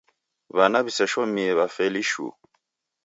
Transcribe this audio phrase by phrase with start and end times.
[0.55, 2.33] W'ana w'iseshomie w'afeli shuu.